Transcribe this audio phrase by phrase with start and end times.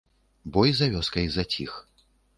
[0.55, 1.71] Бой за вёскай заціх.